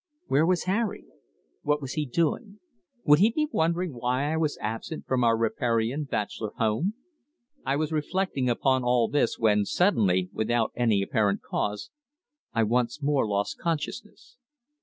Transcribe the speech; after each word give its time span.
Where 0.25 0.47
was 0.47 0.63
Harry? 0.63 1.05
What 1.61 1.79
was 1.79 1.93
he 1.93 2.07
doing? 2.07 2.59
Would 3.05 3.19
he 3.19 3.29
be 3.29 3.47
wondering 3.51 3.93
why 3.93 4.33
I 4.33 4.35
was 4.37 4.57
absent 4.59 5.05
from 5.05 5.23
our 5.23 5.37
riparian 5.37 6.05
bachelor 6.05 6.53
home? 6.57 6.95
I 7.67 7.75
was 7.75 7.91
reflecting 7.91 8.49
upon 8.49 8.83
all 8.83 9.07
this 9.07 9.37
when 9.37 9.63
suddenly, 9.63 10.31
without 10.33 10.71
any 10.75 11.03
apparent 11.03 11.43
cause, 11.43 11.91
I 12.51 12.63
once 12.63 13.03
more 13.03 13.27
lost 13.27 13.59
consciousness. 13.59 14.37